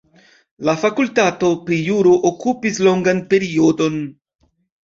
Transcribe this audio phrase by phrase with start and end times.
[0.69, 4.01] La fakultato pri juro okupis longan periodon.